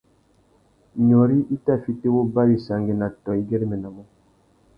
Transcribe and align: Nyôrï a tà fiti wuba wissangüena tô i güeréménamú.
Nyôrï 1.07 1.39
a 1.53 1.55
tà 1.65 1.73
fiti 1.83 2.07
wuba 2.13 2.41
wissangüena 2.49 3.07
tô 3.23 3.29
i 3.39 3.41
güeréménamú. 3.47 4.03